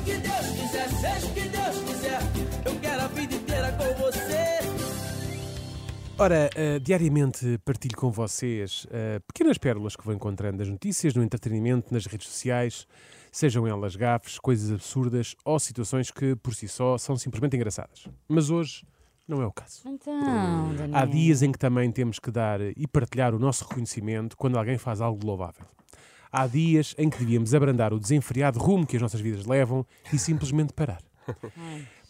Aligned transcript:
o 0.00 0.04
que 0.04 0.16
Deus 0.16 0.46
quiser, 0.56 0.88
seja 0.88 1.26
o 1.26 1.34
que 1.34 1.48
Deus 1.48 1.78
quiser. 1.86 2.20
Eu 2.64 2.80
quero 2.80 3.02
a 3.02 3.08
vida 3.08 3.34
inteira 3.34 3.72
com 3.72 4.02
você. 4.02 4.60
Ora, 6.18 6.50
eh, 6.54 6.78
diariamente 6.78 7.58
partilho 7.64 7.96
com 7.96 8.10
vocês 8.10 8.86
eh, 8.90 9.20
pequenas 9.26 9.56
pérolas 9.58 9.96
que 9.96 10.04
vou 10.04 10.14
encontrando 10.14 10.58
nas 10.58 10.68
notícias, 10.68 11.14
no 11.14 11.22
entretenimento, 11.22 11.92
nas 11.92 12.06
redes 12.06 12.28
sociais, 12.28 12.86
sejam 13.32 13.66
elas 13.66 13.96
gafes, 13.96 14.38
coisas 14.38 14.70
absurdas 14.70 15.34
ou 15.44 15.58
situações 15.58 16.10
que 16.10 16.34
por 16.36 16.54
si 16.54 16.68
só 16.68 16.98
são 16.98 17.16
simplesmente 17.16 17.56
engraçadas. 17.56 18.06
Mas 18.28 18.50
hoje 18.50 18.84
não 19.26 19.40
é 19.40 19.46
o 19.46 19.52
caso. 19.52 19.82
Então, 19.86 20.74
Daniel. 20.74 20.98
Há 20.98 21.06
dias 21.06 21.42
em 21.42 21.52
que 21.52 21.58
também 21.58 21.90
temos 21.90 22.18
que 22.18 22.30
dar 22.30 22.60
e 22.60 22.86
partilhar 22.86 23.34
o 23.34 23.38
nosso 23.38 23.64
reconhecimento 23.64 24.36
quando 24.36 24.58
alguém 24.58 24.76
faz 24.76 25.00
algo 25.00 25.18
de 25.18 25.26
louvável. 25.26 25.64
Há 26.32 26.46
dias 26.46 26.94
em 26.96 27.10
que 27.10 27.18
devíamos 27.18 27.54
abrandar 27.54 27.92
o 27.92 27.98
desenfreado 27.98 28.58
rumo 28.58 28.86
que 28.86 28.96
as 28.96 29.02
nossas 29.02 29.20
vidas 29.20 29.46
levam 29.46 29.84
e 30.12 30.18
simplesmente 30.18 30.72
parar. 30.72 31.02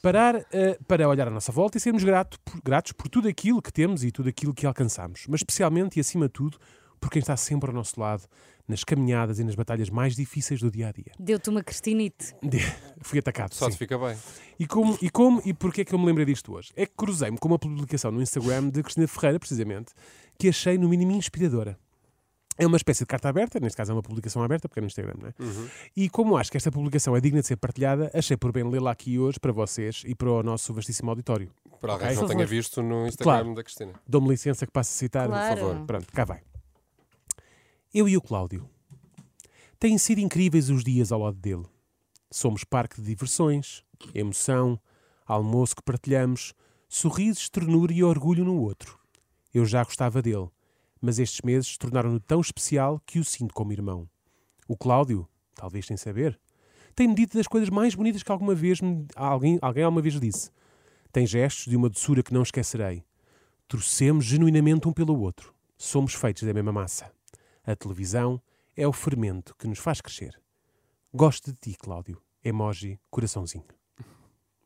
Parar 0.03 0.47
eh, 0.51 0.79
para 0.89 1.07
olhar 1.07 1.29
à 1.29 1.31
nossa 1.31 1.53
volta 1.53 1.77
e 1.77 1.81
sermos 1.81 2.03
grato 2.03 2.41
por- 2.41 2.59
gratos 2.63 2.93
por 2.93 3.07
tudo 3.09 3.29
aquilo 3.29 3.61
que 3.61 3.71
temos 3.71 4.03
e 4.03 4.11
tudo 4.11 4.31
aquilo 4.31 4.55
que 4.55 4.65
alcançamos, 4.65 5.27
mas 5.29 5.41
especialmente 5.41 5.99
e 5.99 6.01
acima 6.01 6.27
de 6.27 6.33
tudo 6.33 6.57
por 6.99 7.11
quem 7.11 7.21
está 7.21 7.37
sempre 7.37 7.69
ao 7.69 7.75
nosso 7.77 8.01
lado 8.01 8.23
nas 8.67 8.83
caminhadas 8.83 9.39
e 9.39 9.45
nas 9.45 9.55
batalhas 9.55 9.91
mais 9.91 10.17
difíceis 10.17 10.61
do 10.61 10.71
dia 10.71 10.89
a 10.89 10.93
dia. 10.93 11.13
Deu-te 11.19 11.51
uma 11.51 11.63
cristinite. 11.63 12.35
Fui 13.03 13.19
atacado. 13.19 13.53
Só 13.55 13.67
sim. 13.67 13.73
te 13.73 13.79
fica 13.79 13.99
bem. 13.99 14.17
E 14.59 14.67
como, 14.67 14.97
e 15.03 15.11
como 15.11 15.43
e 15.45 15.53
porquê 15.53 15.83
é 15.83 15.85
que 15.85 15.95
eu 15.95 15.99
me 15.99 16.07
lembrei 16.07 16.25
disto 16.25 16.55
hoje? 16.55 16.71
É 16.77 16.87
que 16.87 16.93
cruzei-me 16.97 17.37
com 17.37 17.49
uma 17.49 17.59
publicação 17.59 18.11
no 18.11 18.23
Instagram 18.23 18.71
de 18.71 18.83
Cristina 18.83 19.07
Ferreira, 19.07 19.39
precisamente, 19.39 19.93
que 20.39 20.49
achei 20.49 20.79
no 20.79 20.89
mínimo 20.89 21.13
inspiradora. 21.13 21.79
É 22.63 22.67
uma 22.67 22.77
espécie 22.77 23.01
de 23.01 23.07
carta 23.07 23.29
aberta, 23.29 23.59
neste 23.59 23.77
caso 23.77 23.91
é 23.93 23.95
uma 23.95 24.03
publicação 24.03 24.43
aberta, 24.43 24.69
porque 24.69 24.81
é 24.81 24.83
no 24.83 24.87
Instagram, 24.87 25.15
não 25.19 25.29
é? 25.29 25.35
E 25.97 26.11
como 26.11 26.37
acho 26.37 26.51
que 26.51 26.57
esta 26.57 26.71
publicação 26.71 27.17
é 27.17 27.21
digna 27.21 27.41
de 27.41 27.47
ser 27.47 27.57
partilhada, 27.57 28.11
achei 28.13 28.37
por 28.37 28.53
bem 28.53 28.69
lê-la 28.69 28.91
aqui 28.91 29.19
hoje 29.19 29.41
para 29.41 29.51
vocês 29.53 30.03
e 30.07 30.15
para 30.15 30.31
o 30.31 30.43
nosso 30.43 30.73
vastíssimo 30.75 31.11
auditório. 31.11 31.51
Para 31.81 31.95
alguém 31.95 32.09
Ok. 32.09 32.17
que 32.17 32.23
não 32.23 32.29
tenha 32.29 32.47
visto 32.47 32.83
no 32.83 33.07
Instagram 33.07 33.25
Claro. 33.43 33.55
da 33.55 33.65
Cristina. 33.65 33.93
Dou-me 34.07 34.29
licença 34.29 34.67
que 34.67 34.73
passe 34.73 34.91
a 34.91 34.99
citar, 34.99 35.27
Claro. 35.27 35.57
por 35.57 35.69
favor. 35.71 35.87
Pronto, 35.87 36.13
cá 36.13 36.25
vai. 36.25 36.43
Eu 37.93 38.09
e 38.09 38.17
o 38.17 38.21
Cláudio. 38.21 38.69
Têm 39.79 39.97
sido 39.97 40.19
incríveis 40.19 40.69
os 40.69 40.85
dias 40.85 41.11
ao 41.11 41.21
lado 41.21 41.37
dele. 41.39 41.65
Somos 42.31 42.63
parque 42.65 43.01
de 43.01 43.07
diversões, 43.07 43.83
emoção, 44.15 44.79
almoço 45.27 45.75
que 45.75 45.83
partilhamos, 45.83 46.53
sorrisos, 46.89 47.49
ternura 47.49 47.93
e 47.93 48.05
orgulho 48.05 48.45
no 48.45 48.61
outro. 48.61 48.99
Eu 49.53 49.65
já 49.65 49.83
gostava 49.83 50.21
dele, 50.23 50.49
mas 51.01 51.19
estes 51.19 51.41
meses 51.43 51.77
tornaram-no 51.77 52.21
tão 52.21 52.41
especial 52.41 53.01
que 53.07 53.19
o 53.19 53.25
sinto 53.25 53.55
como 53.55 53.73
irmão. 53.73 54.09
O 54.69 54.77
Cláudio, 54.77 55.29
talvez 55.55 55.87
sem 55.87 55.97
saber, 55.97 56.39
tem-me 56.95 57.15
dito 57.15 57.37
das 57.37 57.47
coisas 57.47 57.71
mais 57.71 57.95
bonitas 57.95 58.23
que 58.23 58.31
alguma 58.31 58.55
vez 58.55 58.81
me, 58.81 59.07
alguém, 59.17 59.59
alguém 59.63 59.85
alguma 59.85 60.03
vez 60.03 60.19
disse. 60.21 60.51
Tem 61.13 61.27
gestos 61.27 61.67
de 61.67 61.77
uma 61.77 61.89
doçura 61.89 62.23
que 62.23 62.33
não 62.33 62.43
esquecerei. 62.43 63.05
Torcemos 63.67 64.25
genuinamente 64.25 64.87
um 64.89 64.93
pelo 64.93 65.19
outro. 65.21 65.55
Somos 65.77 66.15
feitos 66.15 66.43
da 66.43 66.53
mesma 66.53 66.73
massa. 66.73 67.11
A 67.65 67.75
televisão 67.75 68.41
é 68.77 68.87
o 68.87 68.93
fermento 68.93 69.55
que 69.57 69.67
nos 69.67 69.79
faz 69.79 70.01
crescer. 70.01 70.41
Gosto 71.13 71.53
de 71.53 71.59
ti, 71.59 71.77
Cláudio. 71.79 72.21
Emoji, 72.45 72.99
coraçãozinho. 73.11 73.65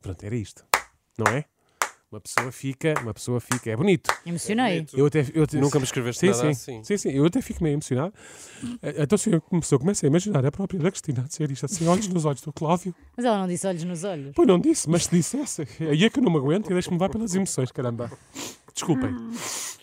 Pronto, 0.00 0.22
era 0.24 0.36
isto. 0.36 0.66
Não 1.16 1.32
é? 1.32 1.44
Uma 2.10 2.20
pessoa 2.20 2.52
fica, 2.52 2.94
uma 3.02 3.12
pessoa 3.12 3.40
fica. 3.40 3.70
É 3.70 3.76
bonito. 3.76 4.08
Emocionei. 4.24 4.86
Eu 4.94 5.06
até, 5.06 5.26
eu 5.34 5.46
Nunca 5.60 5.78
me 5.78 5.84
escreveste 5.84 6.20
sim, 6.20 6.26
nada 6.26 6.38
sim, 6.40 6.48
assim. 6.48 6.84
Sim, 6.84 6.96
sim, 6.96 7.10
eu 7.10 7.24
até 7.24 7.42
fico 7.42 7.62
meio 7.62 7.74
emocionado. 7.74 8.14
Então, 8.82 9.18
se 9.18 9.32
eu 9.32 9.40
começou, 9.40 9.78
comecei 9.78 10.06
a 10.06 10.10
imaginar 10.10 10.46
a 10.46 10.52
própria 10.52 10.78
da 10.78 10.90
Cristina 10.90 11.22
a 11.22 11.26
dizer 11.26 11.50
isto 11.50 11.66
assim, 11.66 11.88
olhos 11.88 12.06
nos 12.06 12.24
olhos 12.24 12.40
do 12.40 12.52
Cláudio. 12.52 12.94
Mas 13.16 13.26
ela 13.26 13.38
não 13.38 13.48
disse 13.48 13.66
olhos 13.66 13.82
nos 13.82 14.04
olhos. 14.04 14.32
Pois 14.34 14.46
não 14.46 14.60
disse, 14.60 14.88
mas 14.88 15.04
se 15.04 15.10
dissesse, 15.10 15.62
aí 15.80 16.04
é 16.04 16.10
que 16.10 16.20
eu 16.20 16.22
não 16.22 16.30
me 16.30 16.38
aguento 16.38 16.70
e 16.70 16.72
deixo-me 16.72 16.94
levar 16.94 17.08
pelas 17.08 17.34
emoções, 17.34 17.72
caramba. 17.72 18.10
Desculpem. 18.72 19.14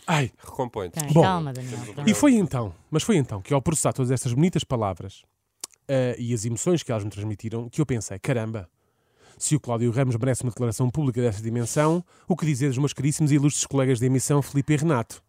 Ai, 0.07 0.31
Recompõe-te. 0.43 0.99
Bom, 1.13 1.21
calma, 1.21 1.53
Daniel. 1.53 1.79
e 2.05 2.13
foi 2.13 2.35
então, 2.35 2.73
mas 2.89 3.03
foi 3.03 3.15
então 3.17 3.41
que 3.41 3.53
ao 3.53 3.61
processar 3.61 3.93
todas 3.93 4.11
estas 4.11 4.33
bonitas 4.33 4.63
palavras 4.63 5.23
eh, 5.87 6.15
e 6.19 6.33
as 6.33 6.43
emoções 6.45 6.83
que 6.83 6.91
elas 6.91 7.03
me 7.03 7.09
transmitiram, 7.09 7.69
que 7.69 7.79
eu 7.79 7.85
pensei, 7.85 8.19
caramba, 8.19 8.69
se 9.43 9.55
o 9.55 9.59
Cláudio 9.59 9.91
Ramos 9.91 10.15
merece 10.15 10.43
uma 10.43 10.51
declaração 10.51 10.89
pública 10.89 11.19
desta 11.19 11.41
dimensão, 11.41 12.03
o 12.27 12.35
que 12.37 12.45
dizer 12.45 12.67
dos 12.67 12.77
meus 12.77 12.93
caríssimos 12.93 13.31
e 13.31 13.35
ilustres 13.35 13.65
colegas 13.65 13.99
de 13.99 14.05
emissão, 14.05 14.41
Filipe 14.41 14.73
e 14.73 14.77
Renato? 14.77 15.23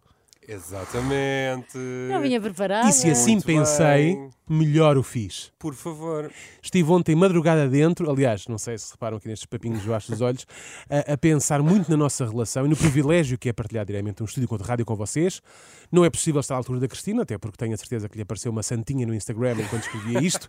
Exatamente. 0.47 1.79
Não 2.11 2.21
vinha 2.21 2.41
preparada. 2.41 2.89
E 2.89 2.93
se 2.93 3.09
assim 3.11 3.33
Muito 3.33 3.47
pensei, 3.47 4.15
bem. 4.17 4.31
melhor 4.49 4.97
o 4.97 5.03
fiz. 5.03 5.53
Por 5.59 5.75
favor. 5.75 6.31
Estive 6.61 6.91
ontem 6.91 7.15
madrugada 7.15 7.69
dentro, 7.69 8.11
aliás, 8.11 8.47
não 8.49 8.59
sei 8.59 8.77
se 8.77 8.91
reparam 8.93 9.17
aqui 9.17 9.29
nestes 9.29 9.47
papinhos 9.47 9.83
debaixo 9.83 10.11
dos 10.11 10.21
olhos, 10.21 10.47
a, 10.91 11.13
a 11.13 11.17
pensar 11.19 11.63
muito 11.63 11.91
na 11.91 11.97
nossa 11.97 12.27
relação 12.27 12.67
e 12.67 12.69
no 12.69 12.77
privilégio 12.77 13.39
que 13.39 13.49
é 13.49 13.53
partilhar 13.53 13.85
diariamente 13.85 14.23
um 14.23 14.27
estúdio 14.27 14.49
com 14.49 14.57
rádio 14.57 14.85
com 14.85 14.97
vocês. 14.97 15.41
Não 15.91 16.05
é 16.05 16.11
possível 16.11 16.41
estar 16.41 16.55
à 16.55 16.59
altura 16.59 16.81
da 16.81 16.89
Cristina, 16.89 17.23
até 17.23 17.39
porque 17.39 17.57
tenho 17.57 17.75
a 17.75 17.77
certeza 17.77 18.09
que 18.09 18.17
lhe 18.17 18.23
apareceu 18.23 18.51
uma 18.51 18.63
santinha 18.63 19.07
no 19.07 19.15
Instagram 19.15 19.57
enquanto 19.61 19.83
escrevia 19.83 20.21
isto. 20.21 20.49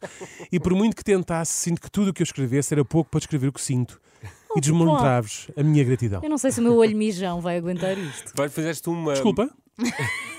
E 0.52 0.60
por 0.60 0.74
muito 0.74 0.96
que 0.96 1.04
tentasse, 1.04 1.54
sinto 1.54 1.81
que 1.81 1.92
tudo 1.92 2.10
o 2.10 2.14
que 2.14 2.22
eu 2.22 2.25
escrevesse 2.25 2.74
era 2.74 2.84
pouco 2.84 3.10
para 3.12 3.20
descrever 3.20 3.48
o 3.48 3.54
que 3.54 3.62
sinto. 3.62 4.02
E 4.56 4.62
desmontrar-vos 4.62 5.50
a 5.58 5.64
minha 5.64 5.84
gratidão. 5.84 6.22
Eu 6.24 6.30
não 6.30 6.38
sei 6.38 6.52
se 6.52 6.60
o 6.60 6.64
meu 6.64 6.75
olho 6.75 6.96
mijão 6.96 7.42
vai 7.42 7.58
aguentar 7.58 7.98
isto. 7.98 8.31
Vai, 8.36 8.48
fizeste 8.50 8.88
uma. 8.88 9.14
Desculpa. 9.14 9.50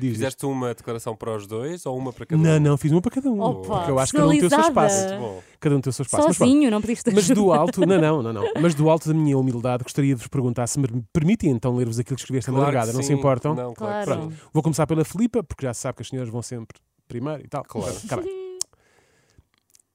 Fizeste 0.00 0.44
uma 0.44 0.74
declaração 0.74 1.14
para 1.14 1.36
os 1.36 1.46
dois 1.46 1.86
ou 1.86 1.96
uma 1.96 2.12
para 2.12 2.26
cada 2.26 2.40
um? 2.40 2.44
Não, 2.44 2.58
não, 2.58 2.76
fiz 2.76 2.90
uma 2.90 3.00
para 3.00 3.12
cada 3.12 3.30
um. 3.30 3.40
Opa, 3.40 3.76
porque 3.76 3.90
eu 3.92 3.98
acho 3.98 4.12
que 4.12 4.18
cada 4.18 4.28
um 4.28 4.30
tem 4.32 4.44
o 4.44 4.50
seu 4.50 4.60
espaço. 4.60 5.08
Bom, 5.18 5.42
Cada 5.60 5.76
um 5.76 5.80
tem 5.80 5.90
o 5.90 5.92
seu 5.92 6.02
espaço. 6.02 6.26
Mas 6.26 6.36
pronto. 6.36 6.50
Sozinho, 6.50 6.70
não 6.70 6.80
pediste 6.80 7.12
Mas 7.14 7.28
do 7.28 7.52
alto, 7.52 7.86
não, 7.86 8.00
não, 8.00 8.22
não, 8.22 8.32
não. 8.32 8.44
Mas 8.60 8.74
do 8.74 8.90
alto 8.90 9.08
da 9.08 9.14
minha 9.14 9.38
humildade, 9.38 9.84
gostaria 9.84 10.14
de 10.14 10.18
vos 10.18 10.26
perguntar 10.26 10.66
se 10.66 10.80
me 10.80 10.88
permitem 11.12 11.50
então 11.50 11.76
ler-vos 11.76 11.98
aquilo 11.98 12.16
que 12.16 12.22
escrevi 12.22 12.38
esta 12.38 12.50
claro 12.50 12.66
madrugada. 12.66 12.92
Não 12.92 13.02
se 13.02 13.12
importam? 13.12 13.54
Não, 13.54 13.72
claro. 13.72 14.06
Claro. 14.06 14.30
sim. 14.30 14.36
Vou 14.52 14.62
começar 14.62 14.86
pela 14.86 15.04
Filipa, 15.04 15.44
porque 15.44 15.64
já 15.64 15.72
se 15.72 15.82
sabe 15.82 15.96
que 15.96 16.02
as 16.02 16.08
senhoras 16.08 16.30
vão 16.30 16.42
sempre 16.42 16.78
primeiro 17.06 17.44
e 17.44 17.48
tal. 17.48 17.62
Claro. 17.62 17.94
Vai. 18.04 18.24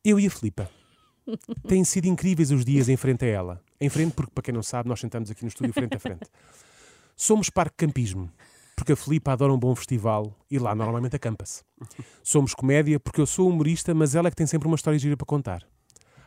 Eu 0.05 0.19
e 0.19 0.27
a 0.27 0.29
Filipa. 0.29 0.69
Têm 1.67 1.83
sido 1.83 2.05
incríveis 2.05 2.51
os 2.51 2.63
dias 2.63 2.89
em 2.89 2.97
frente 2.97 3.25
a 3.25 3.27
ela. 3.27 3.61
Em 3.79 3.89
frente, 3.89 4.13
porque 4.13 4.31
para 4.33 4.43
quem 4.43 4.53
não 4.53 4.63
sabe, 4.63 4.89
nós 4.89 4.99
sentamos 4.99 5.29
aqui 5.29 5.43
no 5.43 5.49
estúdio 5.49 5.73
frente 5.73 5.95
a 5.95 5.99
frente. 5.99 6.27
Somos 7.15 7.49
parque 7.49 7.75
campismo, 7.85 8.31
porque 8.89 8.93
a 8.93 8.95
Filipa 8.95 9.33
adora 9.33 9.53
um 9.53 9.59
bom 9.59 9.75
festival 9.75 10.35
e 10.49 10.57
lá 10.57 10.73
normalmente 10.73 11.15
acampa-se. 11.15 11.61
Somos 12.23 12.55
comédia, 12.55 12.99
porque 12.99 13.21
eu 13.21 13.25
sou 13.27 13.47
humorista, 13.47 13.93
mas 13.93 14.15
ela 14.15 14.27
é 14.27 14.31
que 14.31 14.35
tem 14.35 14.47
sempre 14.47 14.67
uma 14.67 14.75
história 14.75 14.97
gira 14.97 15.15
para 15.15 15.27
contar. 15.27 15.63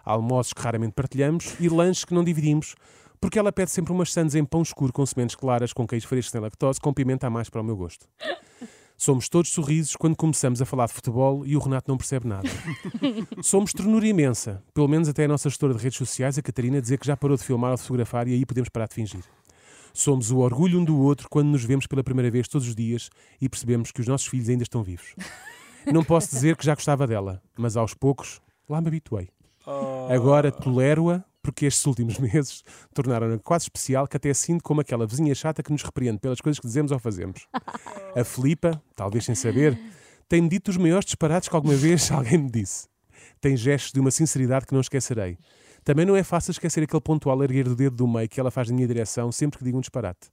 Almoços 0.05 0.53
que 0.53 0.63
raramente 0.63 0.93
partilhamos 0.93 1.57
e 1.59 1.69
lanches 1.69 2.05
que 2.05 2.15
não 2.15 2.23
dividimos, 2.23 2.77
porque 3.21 3.37
ela 3.37 3.51
pede 3.51 3.73
sempre 3.73 3.93
umas 3.93 4.13
sandes 4.13 4.37
em 4.37 4.45
pão 4.45 4.63
escuro 4.63 4.93
com 4.93 5.05
sementes 5.05 5.35
claras, 5.35 5.73
com 5.73 5.87
queijo 5.89 6.07
fresco 6.07 6.31
sem 6.31 6.41
lactose, 6.41 6.81
com 6.81 6.95
pimenta 6.95 7.27
a 7.27 7.31
mais 7.31 7.51
para 7.51 7.61
o 7.61 7.65
meu 7.65 7.77
gosto. 7.77 8.07
Somos 8.97 9.29
todos 9.29 9.51
sorrisos 9.51 9.97
quando 9.97 10.15
começamos 10.15 10.63
a 10.63 10.65
falar 10.65 10.87
de 10.87 10.93
futebol 10.93 11.45
e 11.45 11.57
o 11.57 11.59
Renato 11.59 11.91
não 11.91 11.99
percebe 11.99 12.29
nada. 12.29 12.49
Somos 13.43 13.73
ternura 13.73 14.07
imensa, 14.07 14.63
pelo 14.73 14.87
menos 14.87 15.09
até 15.09 15.25
a 15.25 15.29
nossa 15.29 15.49
gestora 15.49 15.75
de 15.75 15.83
redes 15.83 15.99
sociais, 15.99 16.39
a 16.39 16.43
Catarina, 16.43 16.81
dizer 16.81 16.99
que 16.99 17.07
já 17.09 17.17
parou 17.17 17.37
de 17.37 17.43
filmar 17.43 17.73
ou 17.73 17.77
de 17.77 17.83
fotografar 17.83 18.29
e 18.29 18.35
aí 18.35 18.47
podemos 18.47 18.69
parar 18.69 18.87
de 18.87 18.95
fingir. 18.95 19.25
Somos 19.93 20.31
o 20.31 20.39
orgulho 20.39 20.81
um 20.81 20.85
do 20.85 20.99
outro 20.99 21.29
quando 21.29 21.49
nos 21.49 21.65
vemos 21.65 21.87
pela 21.87 22.03
primeira 22.03 22.31
vez 22.31 22.49
todos 22.49 22.67
os 22.67 22.75
dias 22.75 23.11
e 23.41 23.49
percebemos 23.49 23.93
que 23.93 24.01
os 24.01 24.07
nossos 24.07 24.27
filhos 24.27 24.49
ainda 24.49 24.63
estão 24.63 24.83
vivos. 24.83 25.15
Não 25.93 26.05
posso 26.05 26.31
dizer 26.31 26.57
que 26.57 26.65
já 26.65 26.75
gostava 26.75 27.07
dela, 27.07 27.43
mas 27.57 27.77
aos 27.77 27.93
poucos 27.93 28.41
lá 28.69 28.81
me 28.81 28.89
habituei. 28.89 29.29
Agora 30.09 30.51
tolero-a 30.51 31.25
porque 31.43 31.67
estes 31.67 31.85
últimos 31.87 32.19
meses 32.21 32.63
tornaram-na 32.95 33.39
quase 33.39 33.65
especial 33.65 34.07
que 34.07 34.17
até 34.17 34.33
sinto 34.33 34.63
como 34.63 34.81
aquela 34.81 35.07
vizinha 35.07 35.35
chata 35.35 35.63
que 35.63 35.73
nos 35.73 35.83
repreende 35.83 36.19
pelas 36.21 36.41
coisas 36.41 36.59
que 36.61 36.67
dizemos 36.67 36.93
ou 36.93 36.99
fazemos. 36.99 37.47
A 38.15 38.25
Filipa, 38.25 38.81
talvez 38.95 39.25
sem 39.25 39.35
saber, 39.35 39.79
tem-me 40.29 40.49
dito 40.49 40.71
os 40.71 40.77
maiores 40.77 41.05
disparates 41.05 41.49
que 41.49 41.57
alguma 41.57 41.75
vez 41.75 42.11
alguém 42.11 42.39
me 42.39 42.51
disse. 42.51 42.87
Tem 43.41 43.57
gestos 43.57 43.93
de 43.93 44.01
uma 44.01 44.11
sinceridade 44.11 44.67
que 44.67 44.73
não 44.73 44.81
esquecerei. 44.81 45.39
Também 45.85 46.07
não 46.07 46.15
é 46.15 46.23
fácil 46.23 46.53
esquecer 46.53 46.85
aquele 46.85 47.01
pontual 47.01 47.43
erguer 47.43 47.65
do 47.65 47.75
dedo 47.75 47.97
do 47.97 48.07
meio 48.07 48.29
que 48.29 48.39
ela 48.39 48.51
faz 48.51 48.69
na 48.69 48.75
minha 48.75 48.87
direção 48.87 49.33
sempre 49.33 49.59
que 49.59 49.65
digo 49.65 49.79
um 49.79 49.81
disparate. 49.81 50.31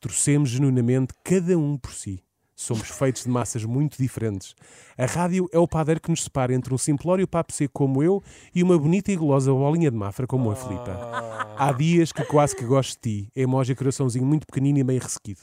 Torcemos 0.00 0.48
genuinamente 0.50 1.12
cada 1.22 1.56
um 1.56 1.76
por 1.76 1.92
si. 1.92 2.22
Somos 2.56 2.90
feitos 2.90 3.24
de 3.24 3.30
massas 3.30 3.64
muito 3.64 3.96
diferentes. 3.96 4.54
A 4.98 5.06
rádio 5.06 5.48
é 5.50 5.58
o 5.58 5.66
padeiro 5.66 5.98
que 5.98 6.10
nos 6.10 6.24
separa 6.24 6.52
entre 6.52 6.74
um 6.74 6.76
simplório 6.76 7.26
papo 7.26 7.54
seco 7.54 7.72
como 7.72 8.02
eu 8.02 8.22
e 8.54 8.62
uma 8.62 8.78
bonita 8.78 9.10
e 9.10 9.16
gulosa 9.16 9.50
bolinha 9.50 9.90
de 9.90 9.96
mafra 9.96 10.26
como 10.26 10.50
a 10.50 10.54
Filipa. 10.56 11.54
Há 11.56 11.72
dias 11.72 12.12
que 12.12 12.22
quase 12.24 12.54
que 12.54 12.64
gosto 12.64 12.96
de 12.96 13.00
ti. 13.24 13.32
Emoji 13.34 13.74
coraçãozinho 13.74 14.26
muito 14.26 14.46
pequenino 14.46 14.78
e 14.78 14.84
meio 14.84 15.00
ressequido. 15.00 15.40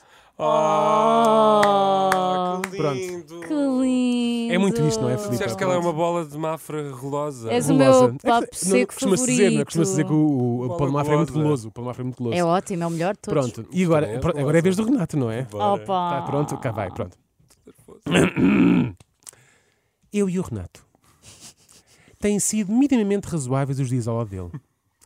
Ah, 1.70 2.62
que 2.70 2.78
Pronto. 2.78 2.96
lindo. 2.96 3.40
Que 3.42 3.54
lindo. 3.54 4.54
É 4.54 4.58
muito 4.58 4.82
isto, 4.84 5.02
não 5.02 5.10
é, 5.10 5.18
Filipe? 5.18 5.32
Disseste 5.34 5.58
que 5.58 5.64
ela 5.64 5.74
é 5.76 5.78
uma 5.78 5.92
bola 5.94 6.26
de 6.26 6.38
mafra 6.38 6.94
relosa. 6.96 7.52
És 7.52 7.70
o 7.70 7.74
Gulosa. 7.74 8.08
meu 8.08 8.18
papo 8.20 8.44
É 8.44 8.48
que- 8.48 8.58
seco 8.58 8.94
costuma-se 8.94 9.22
favorito. 9.24 9.38
dizer, 9.44 9.52
não 9.56 9.62
é? 9.62 9.66
Costuma-se 9.66 9.92
dizer 9.92 10.06
que 10.06 10.14
o, 10.14 10.16
o, 10.16 10.66
o 10.66 10.78
pão 10.78 10.88
de 10.88 10.94
mafra 10.94 11.14
é 11.14 11.18
muito 11.18 11.34
guloso. 11.34 11.68
O 11.68 11.72
pão 11.72 11.84
de 11.84 11.88
mafra 11.88 12.04
é 12.04 12.06
muito 12.06 12.18
guloso. 12.18 12.38
É 12.38 12.44
ótimo, 12.44 12.84
é 12.84 12.88
o 12.88 12.90
melhor 12.90 13.14
de 13.16 13.20
todos. 13.20 13.52
Pronto, 13.52 13.70
e 13.72 13.84
agora, 13.84 14.06
é 14.08 14.16
agora 14.18 14.58
é 14.58 14.60
a 14.60 14.64
vez 14.64 14.76
do. 14.76 14.84
Renato, 14.86 15.18
não 15.18 15.30
é? 15.32 15.48
Opa! 15.52 16.10
Tá, 16.12 16.22
pronto, 16.24 16.58
cá 16.58 16.72
vai, 16.72 16.90
pronto. 16.92 17.18
Eu 20.14 20.30
e 20.30 20.40
o 20.40 20.42
Renato 20.42 20.86
têm 22.20 22.40
sido 22.40 22.72
minimamente 22.72 23.28
razoáveis 23.28 23.80
os 23.80 23.90
dias 23.90 24.08
ao 24.08 24.18
lado 24.18 24.30
dele. 24.30 24.50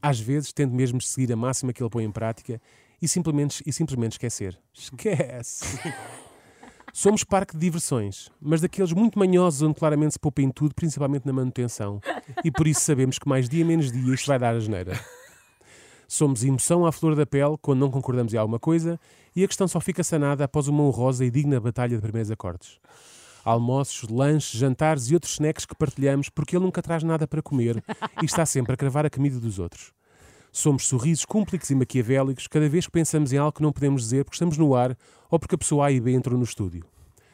Às 0.02 0.20
vezes 0.20 0.52
tento 0.54 0.74
mesmo 0.74 1.00
seguir 1.02 1.32
a 1.34 1.36
máxima 1.36 1.74
que 1.74 1.82
ele 1.82 1.90
põe 1.90 2.04
em 2.04 2.12
prática 2.12 2.62
e 3.02 3.08
simplesmente, 3.08 3.64
e 3.66 3.74
simplesmente 3.74 4.14
esquecer. 4.14 4.58
Esquece! 4.74 5.80
Somos 6.94 7.24
parque 7.24 7.54
de 7.54 7.60
diversões, 7.60 8.30
mas 8.42 8.60
daqueles 8.60 8.92
muito 8.92 9.18
manhosos 9.18 9.62
onde 9.62 9.76
claramente 9.76 10.14
se 10.14 10.20
poupa 10.20 10.42
em 10.42 10.52
tudo, 10.52 10.76
principalmente 10.76 11.26
na 11.26 11.32
manutenção. 11.32 12.02
E 12.44 12.52
por 12.52 12.68
isso 12.68 12.82
sabemos 12.82 13.18
que 13.18 13.30
mais 13.30 13.48
dia 13.48 13.64
menos 13.64 13.92
dia 13.92 14.14
isto 14.14 14.28
vai 14.28 14.38
dar 14.38 14.56
a 14.56 14.60
geneira. 14.60 15.00
Somos 16.06 16.44
emoção 16.44 16.86
à 16.86 16.92
flor 16.92 17.16
da 17.16 17.26
pele 17.26 17.56
quando 17.62 17.80
não 17.80 17.90
concordamos 17.90 18.34
em 18.34 18.38
alguma 18.38 18.60
coisa 18.60 19.00
e 19.34 19.42
a 19.42 19.48
questão 19.48 19.66
só 19.70 19.80
fica 19.80 20.04
sanada 20.04 20.44
após 20.44 20.68
uma 20.68 20.84
honrosa 20.84 21.24
e 21.24 21.32
digna 21.32 21.62
batalha 21.62 21.96
de 21.96 22.02
primeiros 22.02 22.30
acordes. 22.30 22.78
Almoços, 23.46 24.10
lanches, 24.10 24.60
jantares 24.60 25.10
e 25.10 25.14
outros 25.14 25.32
snacks 25.32 25.66
que 25.66 25.74
partilhamos 25.74 26.28
porque 26.28 26.58
ele 26.58 26.66
nunca 26.66 26.82
traz 26.82 27.04
nada 27.04 27.26
para 27.26 27.42
comer 27.42 27.82
e 28.22 28.26
está 28.26 28.46
sempre 28.46 28.74
a 28.74 28.78
cravar 28.78 29.06
a 29.06 29.10
comida 29.10 29.40
dos 29.40 29.58
outros. 29.58 29.94
Somos 30.52 30.88
sorrisos 30.88 31.24
cúmplices 31.24 31.70
e 31.70 31.76
maquiavélicos 31.76 32.48
cada 32.48 32.68
vez 32.68 32.86
que 32.86 32.92
pensamos 32.92 33.32
em 33.32 33.38
algo 33.38 33.54
que 33.54 33.62
não 33.62 33.72
podemos 33.72 34.04
dizer 34.04 34.26
porque 34.26 34.36
estamos 34.36 34.58
no 34.58 34.76
ar 34.76 34.98
ou 35.30 35.40
porque 35.40 35.56
a 35.56 35.58
pessoa 35.58 35.88
A 35.88 35.92
e 35.92 36.00
B 36.00 36.12
entrou 36.12 36.38
no 36.38 36.44
estúdio. 36.44 36.84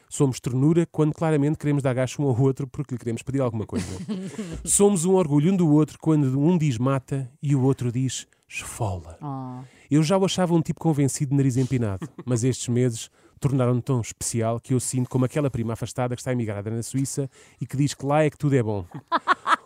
Somos 0.08 0.40
ternura 0.40 0.86
quando 0.86 1.12
claramente 1.12 1.58
queremos 1.58 1.82
dar 1.82 1.94
gasto 1.94 2.22
um 2.22 2.26
ao 2.26 2.40
outro 2.40 2.66
porque 2.66 2.94
lhe 2.94 2.98
queremos 2.98 3.22
pedir 3.22 3.40
alguma 3.40 3.66
coisa. 3.66 3.86
Somos 4.64 5.04
um 5.04 5.14
orgulho 5.14 5.52
um 5.52 5.56
do 5.56 5.70
outro 5.70 5.98
quando 6.00 6.40
um 6.40 6.56
diz 6.56 6.78
mata 6.78 7.30
e 7.42 7.54
o 7.54 7.62
outro 7.62 7.92
diz 7.92 8.26
esfola. 8.48 9.18
Oh. 9.20 9.64
Eu 9.90 10.02
já 10.02 10.16
o 10.16 10.24
achava 10.24 10.54
um 10.54 10.62
tipo 10.62 10.80
convencido 10.80 11.30
de 11.30 11.36
nariz 11.36 11.56
empinado, 11.56 12.08
mas 12.24 12.44
estes 12.44 12.68
meses 12.68 13.10
tornaram-no 13.38 13.82
tão 13.82 14.00
especial 14.00 14.58
que 14.58 14.74
eu 14.74 14.80
sinto 14.80 15.08
como 15.08 15.24
aquela 15.24 15.50
prima 15.50 15.74
afastada 15.74 16.14
que 16.14 16.20
está 16.20 16.32
emigrada 16.32 16.70
na 16.70 16.82
Suíça 16.82 17.30
e 17.60 17.66
que 17.66 17.76
diz 17.76 17.94
que 17.94 18.04
lá 18.04 18.22
é 18.22 18.30
que 18.30 18.38
tudo 18.38 18.56
é 18.56 18.62
bom. 18.62 18.84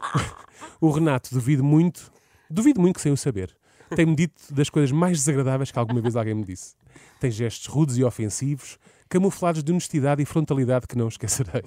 o 0.80 0.90
Renato, 0.90 1.32
duvido 1.32 1.64
muito, 1.64 2.11
duvido 2.52 2.80
muito 2.80 2.96
que 2.96 3.02
sem 3.02 3.12
o 3.12 3.16
saber. 3.16 3.56
Tem-me 3.94 4.14
dito 4.14 4.52
das 4.52 4.70
coisas 4.70 4.90
mais 4.90 5.18
desagradáveis 5.18 5.70
que 5.70 5.78
alguma 5.78 6.00
vez 6.00 6.16
alguém 6.16 6.34
me 6.34 6.44
disse. 6.44 6.74
Tem 7.20 7.30
gestos 7.30 7.66
rudes 7.66 7.96
e 7.96 8.04
ofensivos, 8.04 8.78
camuflados 9.08 9.62
de 9.62 9.70
honestidade 9.70 10.22
e 10.22 10.24
frontalidade 10.24 10.86
que 10.86 10.96
não 10.96 11.08
esquecerei. 11.08 11.62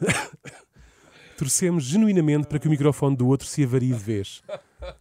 Torcemos 1.38 1.84
genuinamente 1.84 2.46
para 2.46 2.58
que 2.58 2.66
o 2.66 2.70
microfone 2.70 3.16
do 3.16 3.26
outro 3.26 3.46
se 3.46 3.64
avarie 3.64 3.92
de 3.92 3.98
vez. 3.98 4.42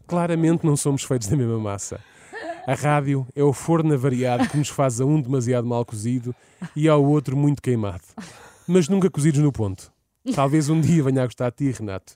Claramente 0.07 0.65
não 0.65 0.77
somos 0.77 1.03
feitos 1.03 1.27
da 1.27 1.35
mesma 1.35 1.59
massa. 1.59 1.99
A 2.65 2.73
rádio 2.75 3.27
é 3.35 3.43
o 3.43 3.51
forno 3.51 3.93
avariado 3.93 4.47
que 4.47 4.57
nos 4.57 4.69
faz 4.69 5.01
a 5.01 5.05
um 5.05 5.19
demasiado 5.19 5.67
mal 5.67 5.83
cozido 5.83 6.33
e 6.75 6.87
ao 6.87 7.03
outro 7.03 7.35
muito 7.35 7.61
queimado. 7.61 8.03
Mas 8.67 8.87
nunca 8.87 9.09
cozidos 9.09 9.41
no 9.41 9.51
ponto. 9.51 9.91
Talvez 10.35 10.69
um 10.69 10.79
dia 10.79 11.03
venha 11.03 11.23
a 11.23 11.25
gostar 11.25 11.49
de 11.49 11.57
ti, 11.57 11.71
Renato. 11.77 12.13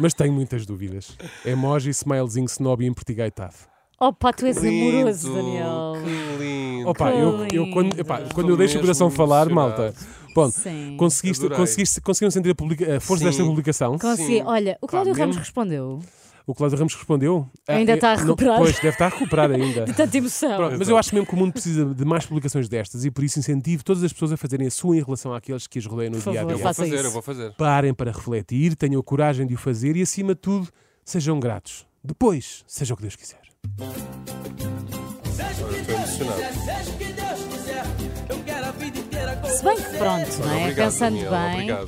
Mas 0.00 0.14
tenho 0.14 0.32
muitas 0.32 0.64
dúvidas. 0.64 1.16
Emoji, 1.44 1.90
smilezinho 1.90 2.46
snob 2.46 2.82
e 2.82 2.88
empertigaitado. 2.88 3.54
Opa, 4.00 4.32
tu 4.32 4.46
és 4.46 4.56
amoroso, 4.56 5.28
Lindo, 5.28 5.42
Daniel. 5.42 5.92
Que 6.02 6.42
lindo. 6.42 6.88
Opa, 6.88 7.10
eu, 7.10 7.46
eu 7.52 7.70
quando, 7.70 8.00
epá, 8.00 8.22
quando 8.32 8.48
eu 8.48 8.56
deixo 8.56 8.78
o 8.78 8.80
coração 8.80 9.10
falar, 9.10 9.50
malta, 9.50 9.92
bom, 10.34 10.50
Sim. 10.50 10.96
conseguiste, 10.96 11.44
Adorei. 11.44 11.58
conseguiste, 11.58 12.00
conseguiram 12.00 12.30
sentir 12.30 12.48
a, 12.50 12.54
publica- 12.54 12.96
a 12.96 12.98
força 13.00 13.24
Sim. 13.24 13.28
desta 13.28 13.44
publicação? 13.44 13.98
Consegui. 13.98 14.38
Sim. 14.38 14.42
Olha, 14.46 14.78
o 14.80 14.86
Cláudio 14.86 15.12
Pá, 15.12 15.18
Ramos 15.18 15.36
mesmo- 15.36 15.44
respondeu. 15.44 16.00
O 16.50 16.54
Cláudio 16.54 16.76
Ramos 16.78 16.94
respondeu. 16.94 17.48
Ah, 17.68 17.74
Ainda 17.74 17.92
está 17.94 18.12
a 18.12 18.16
não- 18.16 18.22
recuperar. 18.24 18.58
Pois, 18.58 18.74
deve 18.76 18.88
estar 18.88 19.06
a 19.06 19.08
recuperar 19.08 19.50
ainda. 19.52 19.84
De 19.86 19.92
tanta 19.92 20.16
emoção. 20.18 20.56
Pronto, 20.56 20.76
mas 20.78 20.88
eu 20.88 20.96
acho 20.96 21.14
mesmo 21.14 21.26
que 21.28 21.34
o 21.34 21.36
mundo 21.36 21.52
precisa 21.52 21.84
de 21.84 22.04
mais 22.04 22.26
publicações 22.26 22.68
destas 22.68 23.04
e 23.04 23.10
por 23.10 23.22
isso 23.22 23.38
incentivo 23.38 23.84
todas 23.84 24.02
as 24.02 24.12
pessoas 24.12 24.32
a 24.32 24.36
fazerem 24.36 24.66
a 24.66 24.70
sua 24.70 24.96
em 24.96 25.02
relação 25.02 25.32
àqueles 25.32 25.66
que 25.68 25.78
as 25.78 25.86
rodeiam 25.86 26.10
no 26.12 26.20
Por 26.20 26.32
dia 26.32 26.40
a 26.40 26.42
favor, 26.42 26.50
Eu 26.52 26.56
dia. 26.56 26.64
vou 26.64 26.74
fazer, 26.74 26.94
isso. 26.96 27.04
eu 27.06 27.10
vou 27.12 27.22
fazer. 27.22 27.52
Parem 27.56 27.94
para 27.94 28.10
refletir, 28.10 28.74
tenham 28.74 29.00
a 29.00 29.04
coragem 29.04 29.46
de 29.46 29.54
o 29.54 29.58
fazer 29.58 29.96
e, 29.96 30.02
acima 30.02 30.34
de 30.34 30.40
tudo, 30.40 30.68
sejam 31.04 31.38
gratos. 31.38 31.86
Depois, 32.02 32.64
seja 32.66 32.94
o 32.94 32.96
que 32.96 33.02
Deus 33.02 33.14
quiser. 33.14 33.38
Seja 35.24 35.64
o 35.64 35.68
que 35.68 35.74
Estou 35.76 35.96
Deus 35.96 36.20
emocionado. 36.20 36.40
quiser, 36.40 36.54
seja 36.54 36.90
o 36.90 36.96
que 36.98 37.12
Deus 37.12 37.40
quiser. 37.54 37.84
Eu 38.28 38.38
quero 38.44 38.66
a 38.66 38.70
vida 38.72 38.98
inteira 38.98 39.36
com 39.36 39.48
Se 39.48 39.64
bem 39.64 39.76
que 39.76 39.82
pronto, 39.98 40.38
não 40.38 40.50
é? 40.52 40.60
Obrigado, 40.62 40.76
Pensando 40.76 41.14
Daniel, 41.16 41.30
bem, 41.30 41.52
obrigado. 41.54 41.86